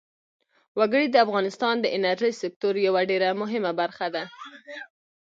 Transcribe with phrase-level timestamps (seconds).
[0.79, 4.23] وګړي د افغانستان د انرژۍ سکتور یوه ډېره مهمه برخه ده.